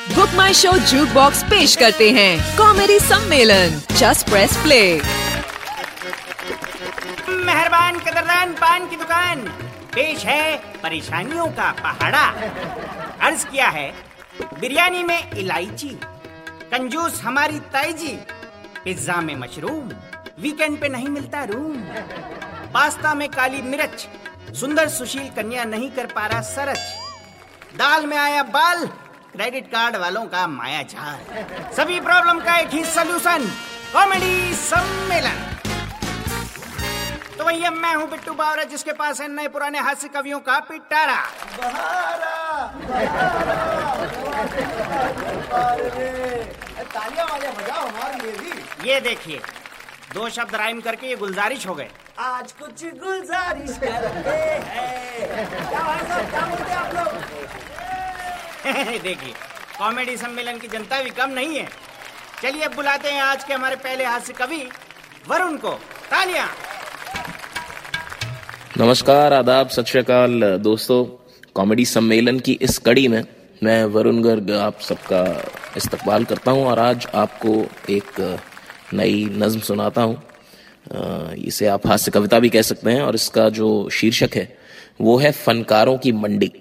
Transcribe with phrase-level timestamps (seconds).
[0.00, 4.80] Book माई show Jukebox पेश करते हैं। कॉमेडी सम्मेलन। जस्ट प्रेस प्ले
[7.44, 9.40] मेहरबान कदरदान पान की दुकान।
[9.94, 12.22] पेश है परेशानियों का पहाड़ा।
[13.20, 13.92] अर्ज़ किया है,
[14.60, 15.88] बिरयानी में इलायची,
[16.72, 18.16] कंजूस हमारी ताई जी
[18.84, 19.90] पिज्जा में मशरूम,
[20.40, 21.76] वीकेंड पे नहीं मिलता रूम,
[22.74, 24.08] पास्ता में काली मिर्च,
[24.56, 26.88] सुंदर सुशील कन्या नहीं कर पा रहा सरच,
[27.76, 28.88] दाल में आया बाल
[29.40, 31.20] क्रेडिट कार्ड वालों का माया जाल
[31.76, 33.44] सभी प्रॉब्लम का एक ही सोल्यूशन
[33.92, 35.38] कॉमेडी सम्मेलन।
[37.38, 41.16] तो भैया मैं हूँ बिट्टू बावरा जिसके पास है नए पुराने हास्य कवियों का पिटारा।
[46.92, 49.40] तालियाँ वाले बजाओ हमारे लिए भी। ये देखिए
[50.14, 55.98] दो शब्द राइम करके ये गुलजारिश हो गए। आज कुछ गुलजारिश करते हैं। क्या भाई
[55.98, 56.76] साहब क्या बोलते हैं?
[56.76, 56.79] आप लोग
[59.02, 59.32] देखिए
[59.78, 61.68] कॉमेडी सम्मेलन की जनता भी कम नहीं है।
[62.42, 64.68] चलिए अब बुलाते हैं आज के हमारे पहले हास्य कवि,
[65.28, 65.70] वरुण को।
[66.10, 66.48] तालियाँ।
[68.78, 71.04] नमस्कार, आदाब, सत श्रीकाल दोस्तों
[71.54, 73.24] कॉमेडी सम्मेलन की इस कड़ी में
[73.62, 75.24] मैं वरुण गर्ग आप सबका
[75.76, 78.40] इस्तकबाल करता हूँ और आज आपको एक
[78.94, 80.22] नई नज्म सुनाता हूँ।
[81.34, 84.58] इसे आप हास्य कविता भी कह सकते हैं और इसका जो शीर्षक है,
[85.00, 86.52] वो है फनकारों की मंडी।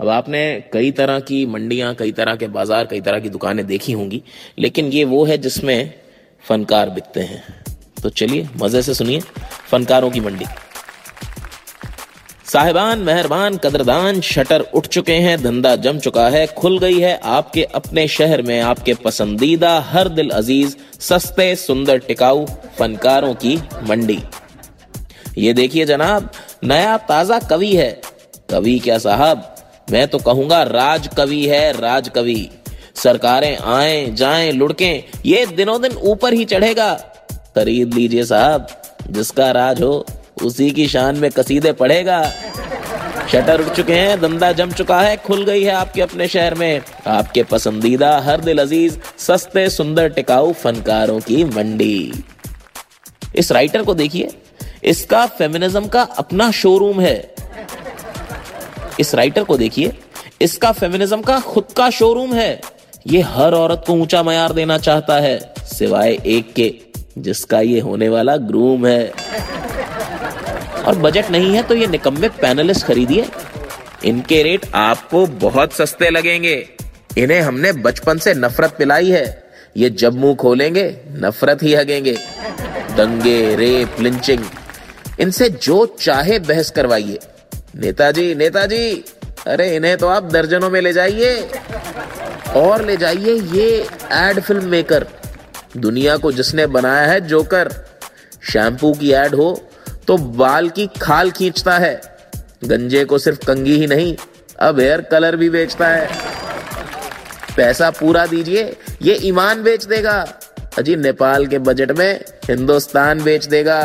[0.00, 3.92] अब आपने कई तरह की मंडियाँ, कई तरह के बाज़ार, कई तरह की दुकानें देखी
[3.92, 4.22] होंगी,
[4.58, 5.94] लेकिन ये वो है जिसमें
[6.44, 7.42] फनकार बिकते हैं।
[8.02, 9.20] तो चलिए, मज़े से सुनिए
[9.70, 10.44] फनकारों की मंडी।
[12.44, 17.62] साहिबान, मेहरबान, कदरदान, शटर उठ चुके हैं, धंधा जम चुका है, खुल गई है आपके
[17.64, 22.46] अपने शहर में, आपके पसंदीदा, हर दिल अज़ीज़, सस्ते, सुंदर टिकाऊ
[22.78, 23.56] फनकारों की
[23.88, 24.18] मंडी।
[25.38, 26.30] ये देखिए जनाब,
[26.64, 28.00] नया ताज़ा कवि है।
[28.50, 29.51] कवि क्या साहब?
[29.90, 32.50] मैं तो कहूँगा राज कवि है राज कवि
[32.94, 36.94] सरकारें आए, जाएँ, लुढ़कें, ये दिनों दिन ऊपर ही चढ़ेगा।
[37.56, 38.66] खरीद लीजिए साहब,
[39.10, 40.06] जिसका राज हो,
[40.42, 42.22] उसी की शान में कसीदे पढ़ेगा।
[43.32, 46.80] शटर उठ चुके हैं धंधा जम चुका है, खुल गई है आपके अपने शहर में।
[47.06, 52.24] आपके पसंदीदा हर दिल अज़ीज़, सस्ते सुंदर टिकाऊ फनकारों की मंडी।
[53.36, 54.28] इस राइटर को देखिए,
[54.84, 57.34] इसका फेमिनिज्म का अपना शोरूम है।
[59.02, 59.92] इस राइटर को देखिए।
[60.40, 62.60] इसका फेमिनिज्म का खुद का शोरूम है।
[63.06, 66.74] ये हर औरत को ऊँचा मयार देना चाहता है, सिवाय एक के,
[67.18, 69.12] जिसका ये होने वाला ग्रूम है।
[70.82, 73.26] और बजट नहीं है तो ये निकम्मे पैनलिस्ट खरीदिए।
[74.04, 76.54] इनके रेट आपको बहुत सस्ते लगेंगे।
[77.18, 79.26] इन्हें हमने बचपन से नफरत पिलाई है।
[79.76, 80.84] ये जब मुँह खोलेंगे,
[81.16, 82.16] नफरत ही हगेंगे।
[82.96, 84.44] दंगे, रेप लिंचिंग
[85.20, 87.18] इनसे जो चाहे बहस करवाइए।
[87.74, 89.04] नेताजी नेताजी,
[89.46, 91.48] अरे इन्हें तो आप दर्जनों में ले जाइए।
[92.56, 93.68] और ले जाइए ये
[94.12, 95.06] एड फ़िल्म मेकर
[95.76, 97.70] दुनिया को जिसने बनाया है जोकर
[98.42, 99.50] शैम्पू की एड हो
[100.06, 102.00] तो बाल की खाल खींचता है।
[102.64, 104.16] गंजे को सिर्फ़ कंगी ही नहीं,
[104.60, 106.08] अब हेयर कलर भी बेचता है।
[107.56, 110.20] पैसा पूरा दीजिए, ये ईमान बेच देगा।
[110.78, 113.80] अजी नेपाल के बजट में हिंदुस्तान बेच देगा।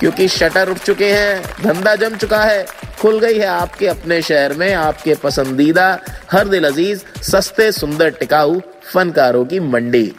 [0.00, 2.66] क्योंकि शटर उठ चुके हैं, धंधा जम चुका है,
[3.00, 5.88] खुल गई है आपके अपने शहर में, आपके पसंदीदा
[6.32, 8.60] हर दिल अज़ीज़, सस्ते सुंदर टिकाऊ
[8.92, 10.12] फनकारों की मंडी।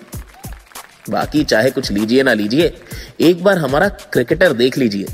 [1.10, 2.74] बाकी चाहे कुछ लीजिए ना लीजिए,
[3.22, 5.08] एक बार हमारा क्रिकेटर देख लीजिए।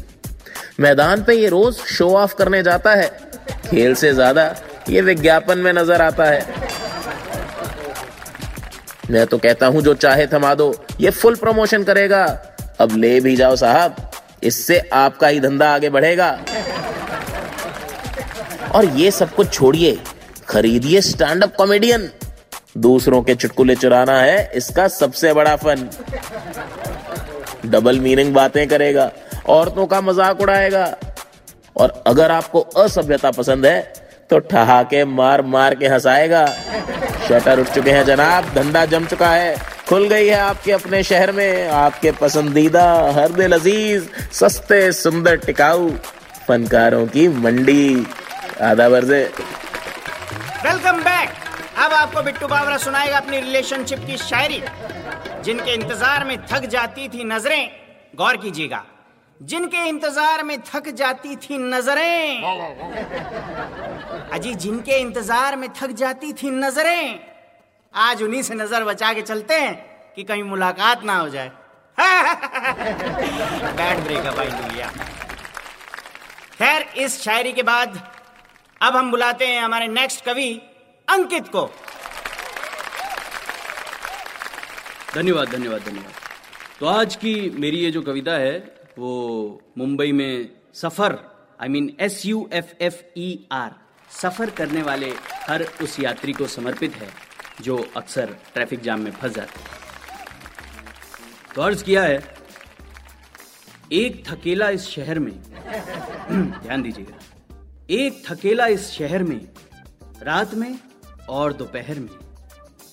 [0.80, 3.08] मैदान पे ये रोज शो ऑफ़ करने जाता है।
[3.70, 4.56] खेल से ज़्यादा
[4.90, 6.72] ये विज्ञापन में नज़र आता है।
[9.12, 12.26] मैं तो कहता हूँ, जो चाहे थमा दो, ये फुल प्रमोशन करेगा।
[12.80, 13.96] अब ले भी जाओ साहब।
[14.44, 16.30] इससे आपका ही धंधा आगे बढ़ेगा।
[18.76, 19.98] और ये सब कुछ छोड़िए।
[20.50, 22.10] खरीदिए स्टैंड अप कॉमेडियन।
[22.80, 25.90] दूसरों के चुटकुले चुराना है, इसका सबसे बड़ा फन।
[27.66, 29.12] डबल मीनिंग बातें करेगा,
[29.50, 30.86] औरतों का मज़ाक उड़ाएगा।
[31.76, 33.82] और अगर आपको असभ्यता पसंद है
[34.30, 36.46] तो ठहाके मार मार के हंसाएगा।
[37.28, 39.56] शटर उठ चुके हैं जनाब, धंधा जम चुका है।
[39.90, 42.86] खुल गई है आपके अपने शहर में। आपके पसंदीदा
[43.16, 44.04] हर दिल अज़ीज़
[44.34, 45.90] सस्ते, सुंदर टिकाऊ
[46.48, 48.06] फनकारों की मंडी।
[48.62, 49.22] आधा वर्जे
[50.66, 51.30] वेलकम बैक।
[51.78, 54.62] अब आपको बिट्टू बावरा सुनाएगा अपनी रिलेशनशिप की शायरी।
[55.44, 57.70] जिनके इंतज़ार में थक जाती थी नज़रें,
[58.16, 58.84] गौर कीजिएगा।
[59.40, 62.44] जिनके इंतज़ार में थक जाती थी नज़रें।
[64.32, 67.33] अजी, जिनके इंतज़ार में थक जाती थी नज़रें
[67.94, 69.74] आज उन्हीं से नज़र बचा के चलते हैं
[70.16, 71.52] कि कहीं मुलाकात ना हो जाए।
[73.78, 74.88] बैड ब्रेकअप आई दुनिया।
[76.58, 78.00] खैर, इस शायरी के बाद
[78.82, 80.52] अब हम बुलाते हैं हमारे नेक्स्ट कवि,
[81.08, 81.70] अंकित को।
[85.16, 86.14] धन्यवाद धन्यवाद धन्यवाद।
[86.80, 88.58] तो आज की मेरी ये जो कविता है,
[88.98, 91.18] वो मुंबई में सफ़र
[91.62, 93.72] I mean S U F F E R
[94.12, 95.14] सफ़र करने वाले
[95.48, 97.10] हर उस यात्री को समर्पित है।
[97.62, 99.68] जो अक्सर ट्रैफ़िक जाम में फंस जाते हैं।
[101.56, 102.36] तो अर्ज़ किया है,
[103.92, 105.34] एक थकेला इस शहर में,
[106.32, 107.20] ध्यान दीजिएगा,
[107.90, 109.50] एक थकेला इस शहर में,
[110.22, 110.80] रात में
[111.30, 112.10] और दोपहर में,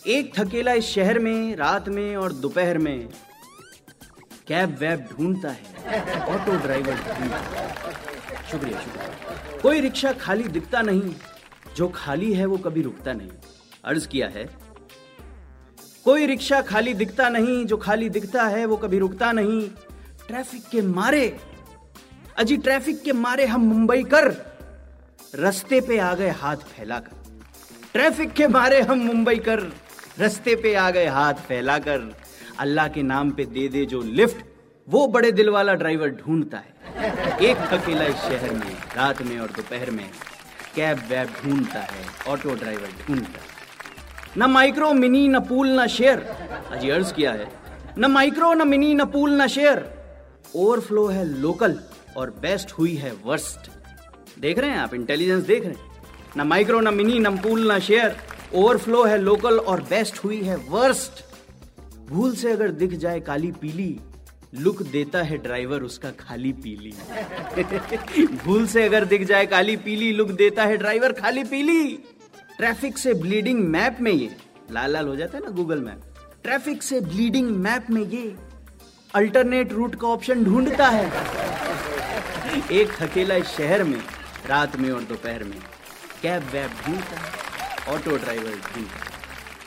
[0.07, 3.09] एक थकेला इस शहर में, रात में और दोपहर में,
[4.49, 5.63] कैब वैब ढूंढता है,
[6.21, 7.93] ऑटो ड्राइवर ढूंढता है।
[8.51, 11.15] शुक्रिया शुक्रिया। कोई रिक्शा खाली दिखता नहीं,
[11.77, 13.31] जो खाली है वो कभी रुकता नहीं।
[13.85, 14.49] अर्ज़ किया है।
[16.05, 19.69] कोई रिक्शा खाली दिखता नहीं, जो खाली दिखता है, वो कभी रुकता नहीं।
[20.29, 21.37] ट्रैफ़िक के मारे,
[22.37, 24.35] अजी ट्रैफ़िक के मारे हम मुंबई कर।
[25.35, 27.17] रस्ते पे आ गए हाथ फैलाकर।
[27.93, 29.61] ट्रैफ़िक के मारे हम मुंबई कर।
[30.21, 32.17] रस्ते पे आ गए हाथ फैलाकर।
[32.59, 34.45] अल्लाह के नाम पे दे दे जो लिफ्ट,
[34.89, 39.49] वो बड़े दिल वाला ड्राइवर ढूंढता है। एक अकेला इस शहर में, रात में और
[39.49, 40.11] दोपहर में,
[40.75, 43.50] कैब वैब ढूंढता है, ऑटो ड्राइवर ढूंढता है।
[44.39, 46.19] न माइक्रो मिनी न पूल न शेयर
[46.71, 47.49] अजी अर्ज़ किया है।
[47.99, 49.85] न माइक्रो न मिनी न पूल न शेयर
[50.57, 51.79] ओवरफ्लो है लोकल
[52.17, 53.71] और बेस्ट हुई है वर्स्ट
[54.41, 55.89] देख रहे हैं आप इंटेलिजेंस देख रहे हैं।
[56.37, 58.17] न माइक्रो न मिनी न पूल न शेयर
[58.55, 61.25] ओवरफ्लो है लोकल और बेस्ट हुई है वर्स्ट
[62.11, 64.01] भूल से अगर दिख जाए काली पीली
[64.55, 66.93] लुक देता है ड्राइवर उसका खाली पीली।
[68.45, 71.99] भूल से अगर दिख जाए काली पीली लुक देता है ड्राइवर खाली पीली।
[72.61, 74.29] ट्रैफ़िक से ब्लीडिंग मैप में ये,
[74.71, 76.01] लाल लाल हो जाता है ना गूगल मैप,
[76.43, 78.35] ट्रैफ़िक से ब्लीडिंग मैप में ये
[79.15, 81.05] अल्टरनेट रूट का ऑप्शन ढूंढता है।
[82.73, 83.99] एक इस शहर में,
[84.47, 85.57] रात में और दोपहर में,
[86.23, 89.11] कैब वैब ढूंढता है, ऑटो ड्राइवर ढूंढता है।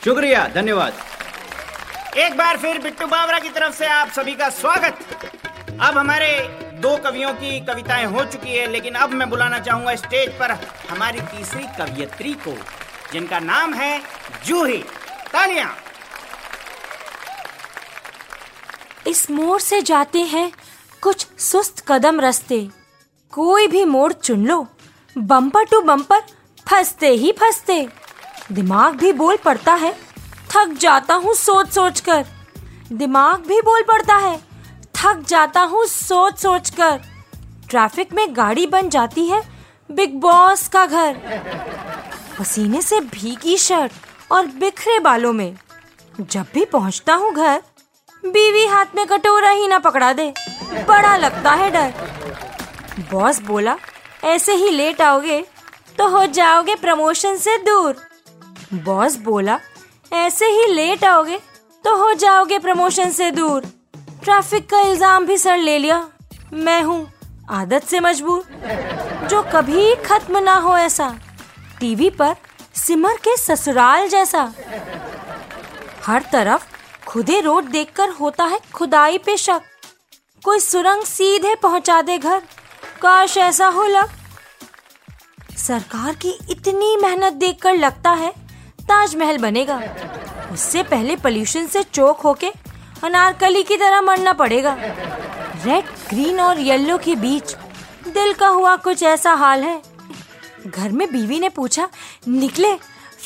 [0.04, 0.92] शुक्रिया, धन्यवाद।
[2.18, 4.98] एक बार फिर बिट्टू बावरा की तरफ़ से आप सभी का स्वागत।
[5.80, 6.30] अब हमारे
[6.80, 10.50] दो कवियों की कविताएँ हो चुकी है, लेकिन अब मैं बुलाना चाहूँगा स्टेज पर
[10.90, 12.56] हमारी तीसरी कवियत्री को।
[13.14, 13.98] जिनका नाम है
[14.46, 14.78] जूही।
[15.32, 15.74] तालियाँ।
[19.06, 20.50] इस मोड़ से जाते हैं
[21.02, 22.58] कुछ सुस्त कदम रस्ते।
[23.32, 24.66] कोई भी मोड़ चुन लो।
[25.16, 26.20] बम्पर टू बम्पर
[26.66, 27.86] फंसते ही फंसते।
[28.52, 29.92] दिमाग भी बोल पड़ता है।
[30.50, 32.26] थक जाता हूँ सोच सोच कर
[32.92, 34.36] दिमाग भी बोल पड़ता है।
[34.96, 37.00] थक जाता हूँ सोच सोच कर
[37.70, 39.42] ट्रैफ़िक में गाड़ी बन जाती है
[39.90, 41.83] बिग बॉस का घर।
[42.38, 43.92] पसीने से भीगी शर्ट
[44.32, 45.54] और बिखरे बालों में।
[46.20, 47.62] जब भी पहुँचता हूँ घर,
[48.22, 50.32] बीवी हाथ में कटोरा ही ना पकड़ा दे।
[50.88, 51.92] बड़ा लगता है डर।
[53.12, 53.76] बॉस बोला,
[54.24, 55.44] ऐसे ही लेट आओगे
[55.98, 57.96] तो हो जाओगे प्रमोशन से दूर।
[58.74, 59.58] बॉस बोला,
[60.12, 61.38] ऐसे ही लेट आओगे
[61.84, 63.64] तो हो जाओगे प्रमोशन से दूर।
[64.24, 66.08] ट्रैफ़िक का इल्ज़ाम भी सर ले लिया।
[66.54, 67.06] मैं हूँ
[67.50, 68.44] आदत से मजबूर,
[69.24, 71.14] जो कभी खत्म ना हो ऐसा।
[71.80, 72.34] टीवी पर
[72.76, 74.42] सिमर के ससुराल जैसा।
[76.06, 76.66] हर तरफ़
[77.06, 79.62] खुदे रोड देखकर होता है खुदाई पे शक।
[80.42, 82.42] कोई सुरंग सीधे पहुँचा दे घर।
[83.02, 84.10] काश ऐसा हो लग
[85.58, 88.30] सरकार की इतनी मेहनत देखकर लगता है
[88.80, 89.80] ताजमहल बनेगा।
[90.52, 92.50] उससे पहले पोल्यूशन से चोक होके
[93.04, 94.76] अनारकली की तरह मरना पड़ेगा।
[95.64, 97.54] रेड ग्रीन और येलो के बीच
[98.08, 99.80] दिल का हुआ कुछ ऐसा हाल है।
[100.66, 101.88] घर में बीवी ने पूछा,
[102.28, 102.74] निकले,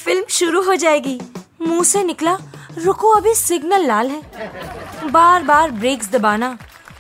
[0.04, 1.18] फ़िल्म शुरू हो जाएगी।
[1.60, 2.36] मुँह से निकला,
[2.78, 6.56] रुको, अभी सिग्नल लाल है। बार बार ब्रेक्स दबाना,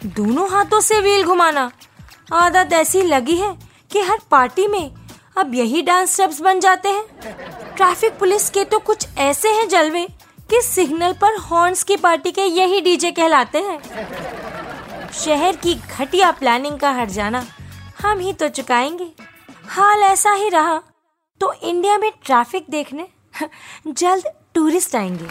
[0.06, 1.70] दोनों हाथों से व्हील घुमाना।
[2.32, 3.56] आदत ऐसी लगी है
[3.90, 4.90] कि हर पार्टी में
[5.36, 10.06] अब यही डांस स्टेप्स बन जाते हैं। ट्रैफ़िक पुलिस के तो कुछ ऐसे हैं जलवे
[10.50, 16.78] कि सिग्नल पर हॉर्न्स की पार्टी के यही डीजे कहलाते हैं। शहर की घटिया प्लानिंग
[16.78, 17.44] का हट जाना,
[18.02, 19.10] हम ही तो चुकाएँगे।
[19.68, 20.76] हाल ऐसा ही रहा।
[21.40, 23.06] तो इंडिया में ट्रैफ़िक देखने
[23.88, 25.26] जल्द टूरिस्ट आएँगे।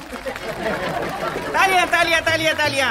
[1.53, 2.89] तालियाँ तालियाँ तालियाँ तालियाँ।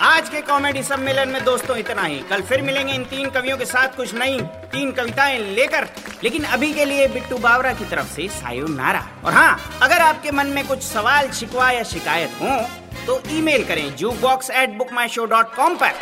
[0.00, 3.64] आज के कॉमेडी सम्मेलन में दोस्तों इतना ही। कल फिर मिलेंगे इन तीन कवियों के
[3.64, 4.40] साथ कुछ नई,
[4.72, 5.88] तीन कविताएँ लेकर।
[6.24, 10.30] लेकिन अभी के लिए बिट्टू बावरा की तरफ़ से सायो नारा। और हाँ अगर आपके
[10.30, 12.60] मन में कुछ सवाल, शिकवा या शिकायत हो
[13.06, 15.92] तो ईमेल करें Jukebox at Book My Show dot com पर।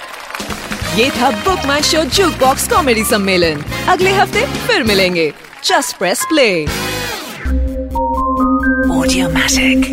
[0.96, 2.02] ये था Book My Show
[2.40, 5.32] Jukebox comedy सम्मेलन। अगले हफ़्ते फिर मिलेंगे।
[5.64, 6.66] Just press play
[8.96, 9.84] Audiomatic.